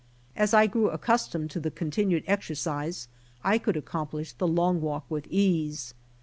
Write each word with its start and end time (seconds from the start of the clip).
As 0.35 0.51
I 0.51 0.65
grew 0.65 0.89
accustomed 0.89 1.51
to 1.51 1.59
the 1.59 1.69
continued 1.69 2.23
exercise, 2.25 3.07
I 3.43 3.59
could 3.59 3.77
accomplish 3.77 4.33
the 4.33 4.47
long 4.47 4.81
walk 4.81 5.05
with 5.09 5.27
ease. 5.29 5.93